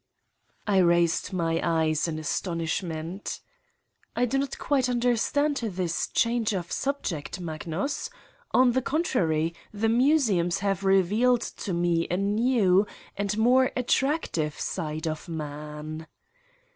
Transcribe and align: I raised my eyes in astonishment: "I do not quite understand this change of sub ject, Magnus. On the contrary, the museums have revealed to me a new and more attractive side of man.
I 0.65 0.77
raised 0.79 1.31
my 1.31 1.59
eyes 1.61 2.07
in 2.07 2.17
astonishment: 2.17 3.39
"I 4.15 4.25
do 4.25 4.39
not 4.39 4.57
quite 4.57 4.89
understand 4.89 5.57
this 5.57 6.07
change 6.07 6.53
of 6.53 6.71
sub 6.71 7.03
ject, 7.03 7.39
Magnus. 7.39 8.09
On 8.49 8.71
the 8.71 8.81
contrary, 8.81 9.53
the 9.71 9.89
museums 9.89 10.57
have 10.65 10.83
revealed 10.83 11.41
to 11.41 11.73
me 11.73 12.07
a 12.09 12.17
new 12.17 12.87
and 13.15 13.37
more 13.37 13.71
attractive 13.75 14.59
side 14.59 15.05
of 15.07 15.29
man. 15.29 16.07